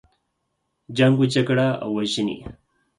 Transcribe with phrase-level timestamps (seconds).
[0.97, 2.37] جنګ و جګړه او وژنې.